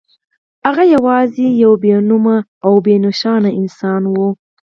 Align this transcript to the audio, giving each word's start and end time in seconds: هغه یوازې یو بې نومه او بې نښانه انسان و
هغه 0.65 0.83
یوازې 0.95 1.45
یو 1.63 1.73
بې 1.83 1.95
نومه 2.09 2.37
او 2.65 2.73
بې 2.85 2.95
نښانه 3.03 3.49
انسان 3.61 4.01
و 4.13 4.15